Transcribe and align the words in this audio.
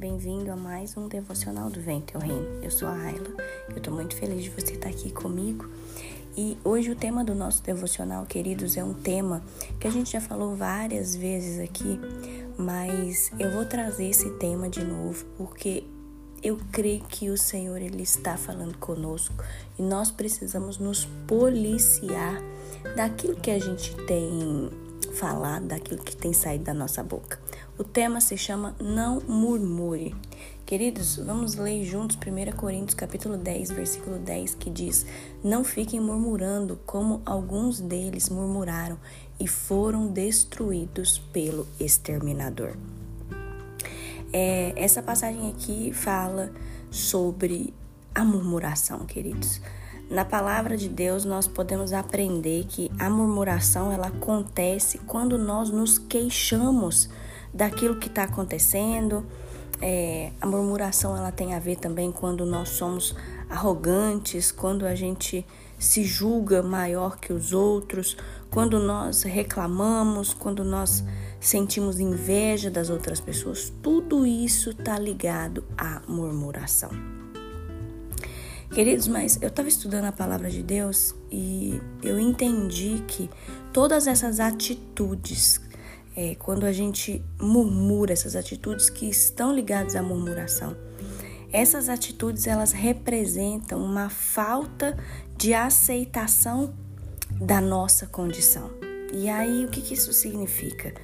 bem-vindo 0.00 0.50
a 0.50 0.56
mais 0.56 0.96
um 0.96 1.08
devocional 1.08 1.68
do 1.68 1.78
Vento 1.78 2.16
ao 2.16 2.22
Reino. 2.22 2.46
Eu 2.62 2.70
sou 2.70 2.88
a 2.88 2.94
Ayla, 2.94 3.36
eu 3.68 3.82
tô 3.82 3.90
muito 3.90 4.16
feliz 4.16 4.42
de 4.42 4.48
você 4.48 4.72
estar 4.72 4.88
aqui 4.88 5.12
comigo. 5.12 5.68
E 6.34 6.56
hoje 6.64 6.90
o 6.90 6.96
tema 6.96 7.22
do 7.22 7.34
nosso 7.34 7.62
devocional, 7.62 8.24
queridos, 8.24 8.78
é 8.78 8.82
um 8.82 8.94
tema 8.94 9.42
que 9.78 9.86
a 9.86 9.90
gente 9.90 10.10
já 10.12 10.20
falou 10.20 10.56
várias 10.56 11.14
vezes 11.14 11.60
aqui, 11.60 12.00
mas 12.56 13.30
eu 13.38 13.52
vou 13.52 13.66
trazer 13.66 14.08
esse 14.08 14.30
tema 14.38 14.70
de 14.70 14.82
novo 14.82 15.22
porque 15.36 15.84
eu 16.42 16.58
creio 16.72 17.04
que 17.04 17.28
o 17.28 17.36
Senhor 17.36 17.76
ele 17.76 18.02
está 18.02 18.38
falando 18.38 18.78
conosco 18.78 19.34
e 19.78 19.82
nós 19.82 20.10
precisamos 20.10 20.78
nos 20.78 21.04
policiar 21.26 22.40
daquilo 22.96 23.36
que 23.36 23.50
a 23.50 23.58
gente 23.58 23.94
tem 24.06 24.70
falado, 25.10 25.66
daquilo 25.66 26.02
que 26.02 26.16
tem 26.16 26.32
saído 26.32 26.64
da 26.64 26.74
nossa 26.74 27.02
boca. 27.02 27.38
O 27.78 27.84
tema 27.84 28.20
se 28.20 28.36
chama 28.36 28.74
Não 28.80 29.20
Murmure. 29.20 30.14
Queridos, 30.66 31.16
vamos 31.16 31.56
ler 31.56 31.84
juntos 31.84 32.16
1 32.16 32.56
Coríntios 32.56 32.94
capítulo 32.94 33.36
10, 33.36 33.72
versículo 33.72 34.18
10, 34.18 34.54
que 34.54 34.70
diz: 34.70 35.04
Não 35.42 35.64
fiquem 35.64 35.98
murmurando, 35.98 36.78
como 36.86 37.22
alguns 37.26 37.80
deles 37.80 38.28
murmuraram 38.28 38.98
e 39.38 39.48
foram 39.48 40.06
destruídos 40.06 41.18
pelo 41.32 41.66
exterminador. 41.80 42.76
É, 44.32 44.72
essa 44.76 45.02
passagem 45.02 45.50
aqui 45.50 45.92
fala 45.92 46.52
sobre 46.90 47.74
a 48.14 48.24
murmuração, 48.24 49.06
queridos. 49.06 49.60
Na 50.10 50.24
palavra 50.24 50.76
de 50.76 50.88
Deus, 50.88 51.24
nós 51.24 51.46
podemos 51.46 51.92
aprender 51.92 52.64
que 52.64 52.90
a 52.98 53.08
murmuração 53.08 53.92
ela 53.92 54.08
acontece 54.08 54.98
quando 54.98 55.38
nós 55.38 55.70
nos 55.70 55.98
queixamos 55.98 57.08
daquilo 57.54 57.94
que 57.94 58.08
está 58.08 58.24
acontecendo. 58.24 59.24
É, 59.80 60.32
a 60.40 60.46
murmuração 60.48 61.16
ela 61.16 61.30
tem 61.30 61.54
a 61.54 61.60
ver 61.60 61.76
também 61.76 62.10
quando 62.10 62.44
nós 62.44 62.70
somos 62.70 63.14
arrogantes, 63.48 64.50
quando 64.50 64.84
a 64.84 64.96
gente 64.96 65.46
se 65.78 66.02
julga 66.02 66.60
maior 66.60 67.16
que 67.16 67.32
os 67.32 67.52
outros, 67.52 68.16
quando 68.50 68.80
nós 68.80 69.22
reclamamos, 69.22 70.34
quando 70.34 70.64
nós 70.64 71.04
sentimos 71.38 72.00
inveja 72.00 72.68
das 72.68 72.90
outras 72.90 73.20
pessoas. 73.20 73.72
Tudo 73.80 74.26
isso 74.26 74.70
está 74.70 74.98
ligado 74.98 75.64
à 75.78 76.02
murmuração. 76.08 77.19
Queridos, 78.72 79.08
mas 79.08 79.38
eu 79.42 79.48
estava 79.48 79.68
estudando 79.68 80.04
a 80.04 80.12
palavra 80.12 80.48
de 80.48 80.62
Deus 80.62 81.14
e 81.30 81.80
eu 82.02 82.20
entendi 82.20 83.02
que 83.06 83.28
todas 83.72 84.06
essas 84.06 84.38
atitudes 84.38 85.60
é, 86.16 86.34
quando 86.34 86.64
a 86.64 86.72
gente 86.72 87.24
murmura, 87.40 88.12
essas 88.12 88.36
atitudes 88.36 88.90
que 88.90 89.08
estão 89.08 89.54
ligadas 89.54 89.96
à 89.96 90.02
murmuração. 90.02 90.76
Essas 91.52 91.88
atitudes 91.88 92.46
elas 92.46 92.72
representam 92.72 93.82
uma 93.82 94.08
falta 94.08 94.96
de 95.36 95.52
aceitação 95.54 96.74
da 97.40 97.60
nossa 97.60 98.06
condição. 98.06 98.70
E 99.12 99.28
aí 99.28 99.64
o 99.64 99.68
que, 99.68 99.80
que 99.80 99.94
isso 99.94 100.12
significa? 100.12 100.94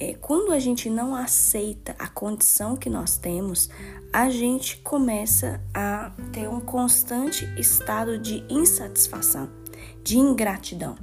É, 0.00 0.14
quando 0.14 0.52
a 0.52 0.58
gente 0.60 0.88
não 0.88 1.14
aceita 1.14 1.96
a 1.98 2.06
condição 2.06 2.76
que 2.76 2.88
nós 2.88 3.16
temos, 3.16 3.68
a 4.12 4.30
gente 4.30 4.76
começa 4.78 5.60
a 5.74 6.12
ter 6.32 6.48
um 6.48 6.60
constante 6.60 7.44
estado 7.58 8.18
de 8.18 8.44
insatisfação, 8.48 9.50
de 10.04 10.16
ingratidão. 10.18 10.96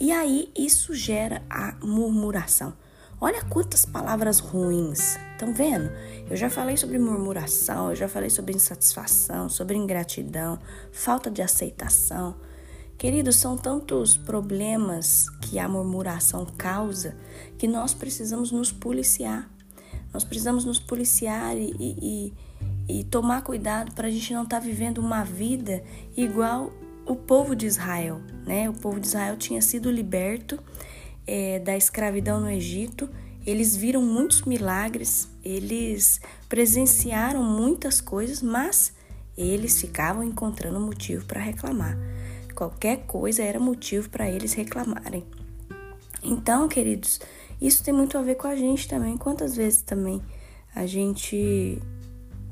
E 0.00 0.10
aí 0.10 0.50
isso 0.56 0.94
gera 0.94 1.42
a 1.48 1.74
murmuração. 1.80 2.72
Olha 3.20 3.44
quantas 3.44 3.84
palavras 3.84 4.40
ruins. 4.40 5.16
Estão 5.32 5.54
vendo? 5.54 5.92
Eu 6.28 6.36
já 6.36 6.48
falei 6.48 6.76
sobre 6.76 6.98
murmuração, 6.98 7.90
eu 7.90 7.96
já 7.96 8.08
falei 8.08 8.30
sobre 8.30 8.54
insatisfação, 8.54 9.48
sobre 9.48 9.76
ingratidão, 9.76 10.58
falta 10.90 11.30
de 11.30 11.42
aceitação. 11.42 12.34
Queridos, 13.00 13.36
são 13.36 13.56
tantos 13.56 14.14
problemas 14.14 15.30
que 15.40 15.58
a 15.58 15.66
murmuração 15.66 16.44
causa 16.44 17.16
que 17.56 17.66
nós 17.66 17.94
precisamos 17.94 18.52
nos 18.52 18.70
policiar. 18.70 19.48
Nós 20.12 20.22
precisamos 20.22 20.66
nos 20.66 20.78
policiar 20.78 21.56
e, 21.56 21.74
e, 21.80 22.34
e 22.86 23.04
tomar 23.04 23.40
cuidado 23.40 23.94
para 23.94 24.08
a 24.08 24.10
gente 24.10 24.34
não 24.34 24.42
estar 24.42 24.60
tá 24.60 24.66
vivendo 24.66 24.98
uma 24.98 25.24
vida 25.24 25.82
igual 26.14 26.70
o 27.06 27.16
povo 27.16 27.56
de 27.56 27.64
Israel. 27.64 28.20
Né? 28.46 28.68
O 28.68 28.74
povo 28.74 29.00
de 29.00 29.06
Israel 29.06 29.38
tinha 29.38 29.62
sido 29.62 29.90
liberto 29.90 30.62
é, 31.26 31.58
da 31.58 31.74
escravidão 31.74 32.38
no 32.38 32.50
Egito, 32.50 33.08
eles 33.46 33.74
viram 33.74 34.02
muitos 34.02 34.42
milagres, 34.42 35.26
eles 35.42 36.20
presenciaram 36.50 37.42
muitas 37.42 37.98
coisas, 37.98 38.42
mas 38.42 38.92
eles 39.38 39.80
ficavam 39.80 40.22
encontrando 40.22 40.78
motivo 40.78 41.24
para 41.24 41.40
reclamar. 41.40 41.96
Qualquer 42.60 43.06
coisa 43.06 43.42
era 43.42 43.58
motivo 43.58 44.10
para 44.10 44.30
eles 44.30 44.52
reclamarem. 44.52 45.24
Então, 46.22 46.68
queridos, 46.68 47.18
isso 47.58 47.82
tem 47.82 47.94
muito 47.94 48.18
a 48.18 48.22
ver 48.22 48.34
com 48.34 48.46
a 48.46 48.54
gente 48.54 48.86
também. 48.86 49.16
Quantas 49.16 49.56
vezes 49.56 49.80
também 49.80 50.20
a 50.74 50.84
gente 50.84 51.80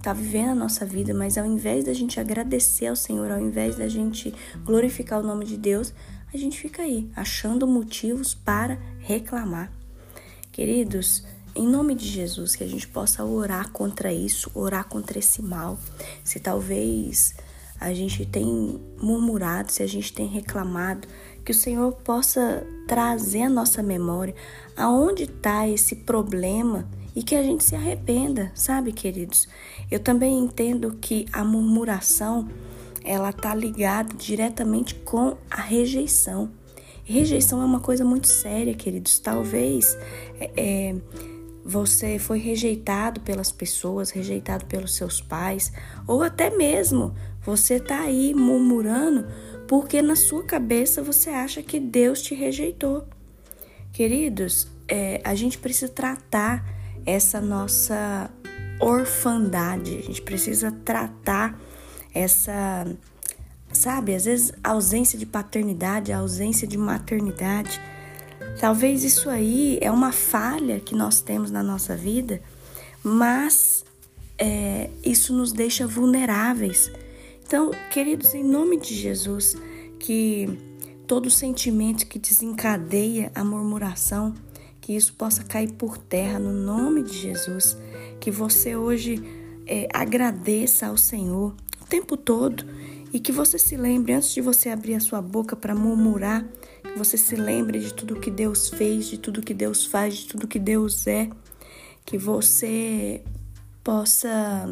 tá 0.00 0.12
vivendo 0.12 0.50
a 0.50 0.54
nossa 0.54 0.86
vida, 0.86 1.12
mas 1.12 1.36
ao 1.36 1.44
invés 1.44 1.86
da 1.86 1.92
gente 1.92 2.20
agradecer 2.20 2.86
ao 2.86 2.94
Senhor, 2.94 3.32
ao 3.32 3.40
invés 3.40 3.78
da 3.78 3.88
gente 3.88 4.32
glorificar 4.64 5.18
o 5.18 5.26
nome 5.26 5.44
de 5.44 5.56
Deus, 5.56 5.92
a 6.32 6.36
gente 6.36 6.56
fica 6.56 6.82
aí 6.82 7.10
achando 7.16 7.66
motivos 7.66 8.32
para 8.32 8.78
reclamar. 9.00 9.72
Queridos, 10.52 11.24
em 11.52 11.66
nome 11.66 11.96
de 11.96 12.06
Jesus, 12.06 12.54
que 12.54 12.62
a 12.62 12.68
gente 12.68 12.86
possa 12.86 13.24
orar 13.24 13.72
contra 13.72 14.12
isso, 14.12 14.52
orar 14.54 14.84
contra 14.84 15.18
esse 15.18 15.42
mal. 15.42 15.76
Se 16.22 16.38
talvez 16.38 17.34
a 17.80 17.92
gente 17.92 18.24
tem 18.24 18.80
murmurado, 19.00 19.72
se 19.72 19.82
a 19.82 19.86
gente 19.86 20.12
tem 20.12 20.26
reclamado, 20.26 21.06
que 21.44 21.52
o 21.52 21.54
Senhor 21.54 21.92
possa 21.92 22.66
trazer 22.86 23.42
à 23.42 23.48
nossa 23.48 23.82
memória 23.82 24.34
aonde 24.76 25.24
está 25.24 25.68
esse 25.68 25.96
problema 25.96 26.88
e 27.14 27.22
que 27.22 27.34
a 27.34 27.42
gente 27.42 27.64
se 27.64 27.74
arrependa, 27.74 28.52
sabe, 28.54 28.92
queridos? 28.92 29.48
Eu 29.90 29.98
também 29.98 30.38
entendo 30.38 30.98
que 31.00 31.26
a 31.32 31.42
murmuração 31.42 32.48
ela 33.02 33.32
tá 33.32 33.54
ligada 33.54 34.14
diretamente 34.14 34.94
com 34.96 35.36
a 35.50 35.60
rejeição. 35.60 36.50
Rejeição 37.04 37.62
é 37.62 37.64
uma 37.64 37.80
coisa 37.80 38.04
muito 38.04 38.26
séria, 38.26 38.74
queridos. 38.74 39.20
Talvez 39.20 39.96
é, 40.40 40.50
é, 40.56 40.96
você 41.64 42.18
foi 42.18 42.38
rejeitado 42.38 43.20
pelas 43.20 43.52
pessoas, 43.52 44.10
rejeitado 44.10 44.66
pelos 44.66 44.94
seus 44.94 45.20
pais, 45.20 45.72
ou 46.06 46.22
até 46.22 46.50
mesmo 46.50 47.14
você 47.46 47.78
tá 47.78 48.00
aí 48.00 48.34
murmurando 48.34 49.24
porque 49.68 50.02
na 50.02 50.16
sua 50.16 50.42
cabeça 50.42 51.02
você 51.02 51.30
acha 51.30 51.62
que 51.62 51.78
Deus 51.78 52.20
te 52.20 52.34
rejeitou. 52.34 53.06
Queridos, 53.92 54.68
é, 54.88 55.20
a 55.24 55.34
gente 55.34 55.56
precisa 55.56 55.90
tratar 55.90 56.64
essa 57.06 57.40
nossa 57.40 58.28
orfandade, 58.80 59.96
a 59.96 60.02
gente 60.02 60.20
precisa 60.22 60.70
tratar 60.84 61.58
essa, 62.12 62.84
sabe, 63.72 64.14
às 64.14 64.24
vezes 64.24 64.52
ausência 64.62 65.18
de 65.18 65.24
paternidade, 65.24 66.12
ausência 66.12 66.66
de 66.66 66.76
maternidade. 66.76 67.80
Talvez 68.60 69.04
isso 69.04 69.30
aí 69.30 69.78
é 69.80 69.90
uma 69.90 70.12
falha 70.12 70.80
que 70.80 70.94
nós 70.94 71.20
temos 71.20 71.50
na 71.50 71.62
nossa 71.62 71.96
vida, 71.96 72.42
mas 73.02 73.84
é, 74.36 74.90
isso 75.04 75.32
nos 75.32 75.52
deixa 75.52 75.86
vulneráveis. 75.86 76.90
Então, 77.46 77.70
queridos, 77.92 78.34
em 78.34 78.42
nome 78.42 78.76
de 78.76 78.92
Jesus, 78.92 79.56
que 80.00 80.48
todo 81.06 81.30
sentimento 81.30 82.04
que 82.08 82.18
desencadeia 82.18 83.30
a 83.32 83.44
murmuração, 83.44 84.34
que 84.80 84.96
isso 84.96 85.14
possa 85.14 85.44
cair 85.44 85.70
por 85.74 85.96
terra 85.96 86.40
no 86.40 86.52
nome 86.52 87.04
de 87.04 87.16
Jesus. 87.16 87.76
Que 88.18 88.32
você 88.32 88.74
hoje 88.74 89.22
é, 89.64 89.86
agradeça 89.94 90.88
ao 90.88 90.96
Senhor 90.96 91.54
o 91.80 91.86
tempo 91.86 92.16
todo 92.16 92.66
e 93.12 93.20
que 93.20 93.30
você 93.30 93.60
se 93.60 93.76
lembre, 93.76 94.12
antes 94.12 94.34
de 94.34 94.40
você 94.40 94.68
abrir 94.68 94.94
a 94.94 95.00
sua 95.00 95.22
boca 95.22 95.54
para 95.54 95.72
murmurar, 95.72 96.44
que 96.82 96.98
você 96.98 97.16
se 97.16 97.36
lembre 97.36 97.78
de 97.78 97.94
tudo 97.94 98.18
que 98.18 98.30
Deus 98.30 98.70
fez, 98.70 99.06
de 99.06 99.18
tudo 99.18 99.40
que 99.40 99.54
Deus 99.54 99.86
faz, 99.86 100.16
de 100.16 100.26
tudo 100.26 100.48
que 100.48 100.58
Deus 100.58 101.06
é, 101.06 101.30
que 102.04 102.18
você 102.18 103.22
possa 103.84 104.68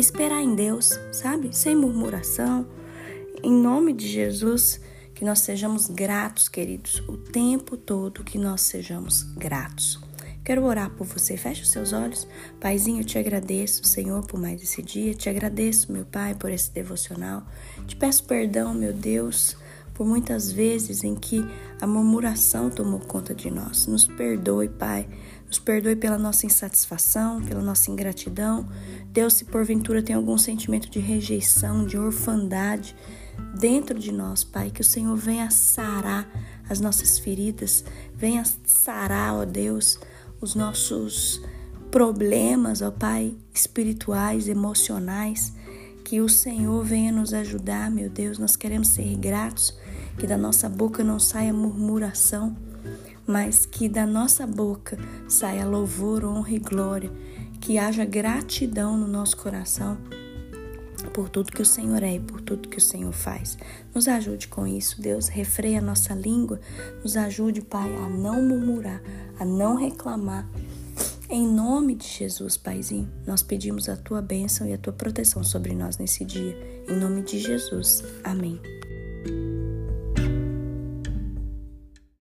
esperar 0.00 0.42
em 0.42 0.54
Deus, 0.54 0.98
sabe? 1.12 1.56
Sem 1.56 1.74
murmuração. 1.74 2.66
Em 3.42 3.52
nome 3.52 3.92
de 3.92 4.08
Jesus, 4.08 4.80
que 5.14 5.24
nós 5.24 5.40
sejamos 5.40 5.88
gratos, 5.88 6.48
queridos, 6.48 7.02
o 7.08 7.16
tempo 7.16 7.76
todo 7.76 8.24
que 8.24 8.38
nós 8.38 8.62
sejamos 8.62 9.22
gratos. 9.22 9.98
Quero 10.46 10.64
orar 10.64 10.90
por 10.90 11.04
você. 11.04 11.36
Feche 11.36 11.62
os 11.62 11.70
seus 11.70 11.92
olhos. 11.92 12.24
Paizinho, 12.60 13.00
eu 13.00 13.04
te 13.04 13.18
agradeço, 13.18 13.82
Senhor, 13.84 14.24
por 14.24 14.38
mais 14.38 14.62
esse 14.62 14.80
dia. 14.80 15.12
Te 15.12 15.28
agradeço, 15.28 15.90
meu 15.90 16.04
Pai, 16.04 16.36
por 16.36 16.52
esse 16.52 16.70
devocional. 16.70 17.42
Te 17.84 17.96
peço 17.96 18.22
perdão, 18.22 18.72
meu 18.72 18.92
Deus, 18.92 19.56
por 19.92 20.06
muitas 20.06 20.52
vezes 20.52 21.02
em 21.02 21.16
que 21.16 21.44
a 21.80 21.86
murmuração 21.86 22.70
tomou 22.70 23.00
conta 23.00 23.34
de 23.34 23.50
nós. 23.50 23.88
Nos 23.88 24.06
perdoe, 24.06 24.68
Pai. 24.68 25.08
Nos 25.48 25.58
perdoe 25.58 25.96
pela 25.96 26.16
nossa 26.16 26.46
insatisfação, 26.46 27.42
pela 27.42 27.60
nossa 27.60 27.90
ingratidão. 27.90 28.68
Deus, 29.16 29.32
se 29.32 29.46
porventura 29.46 30.02
tem 30.02 30.14
algum 30.14 30.36
sentimento 30.36 30.90
de 30.90 30.98
rejeição, 30.98 31.86
de 31.86 31.96
orfandade 31.96 32.94
dentro 33.58 33.98
de 33.98 34.12
nós, 34.12 34.44
Pai, 34.44 34.70
que 34.70 34.82
o 34.82 34.84
Senhor 34.84 35.16
venha 35.16 35.50
sarar 35.50 36.28
as 36.68 36.80
nossas 36.80 37.18
feridas, 37.18 37.82
venha 38.14 38.44
sarar, 38.66 39.32
ó 39.32 39.46
Deus, 39.46 39.98
os 40.38 40.54
nossos 40.54 41.40
problemas, 41.90 42.82
ó 42.82 42.90
Pai, 42.90 43.34
espirituais, 43.54 44.48
emocionais. 44.48 45.54
Que 46.04 46.20
o 46.20 46.28
Senhor 46.28 46.84
venha 46.84 47.10
nos 47.10 47.32
ajudar, 47.32 47.90
meu 47.90 48.10
Deus. 48.10 48.38
Nós 48.38 48.54
queremos 48.54 48.88
ser 48.88 49.16
gratos, 49.16 49.74
que 50.18 50.26
da 50.26 50.36
nossa 50.36 50.68
boca 50.68 51.02
não 51.02 51.18
saia 51.18 51.54
murmuração, 51.54 52.54
mas 53.26 53.64
que 53.64 53.88
da 53.88 54.04
nossa 54.04 54.46
boca 54.46 54.98
saia 55.26 55.64
louvor, 55.64 56.22
honra 56.22 56.52
e 56.52 56.58
glória. 56.58 57.10
Que 57.66 57.78
haja 57.78 58.04
gratidão 58.04 58.96
no 58.96 59.08
nosso 59.08 59.36
coração 59.36 59.98
por 61.12 61.28
tudo 61.28 61.50
que 61.50 61.62
o 61.62 61.66
Senhor 61.66 62.00
é 62.00 62.14
e 62.14 62.20
por 62.20 62.40
tudo 62.40 62.68
que 62.68 62.78
o 62.78 62.80
Senhor 62.80 63.12
faz. 63.12 63.58
Nos 63.92 64.06
ajude 64.06 64.46
com 64.46 64.68
isso, 64.68 65.02
Deus. 65.02 65.26
Refreia 65.26 65.80
a 65.80 65.82
nossa 65.82 66.14
língua. 66.14 66.60
Nos 67.02 67.16
ajude, 67.16 67.60
Pai, 67.62 67.92
a 67.96 68.08
não 68.08 68.40
murmurar, 68.40 69.02
a 69.36 69.44
não 69.44 69.74
reclamar 69.74 70.48
em 71.28 71.44
nome 71.44 71.96
de 71.96 72.06
Jesus, 72.06 72.56
Paizinho, 72.56 73.10
nós 73.26 73.42
pedimos 73.42 73.88
a 73.88 73.96
tua 73.96 74.22
bênção 74.22 74.64
e 74.64 74.72
a 74.72 74.78
tua 74.78 74.92
proteção 74.92 75.42
sobre 75.42 75.74
nós 75.74 75.98
nesse 75.98 76.24
dia. 76.24 76.56
Em 76.88 76.94
nome 76.94 77.22
de 77.22 77.40
Jesus. 77.40 78.04
Amém. 78.22 78.60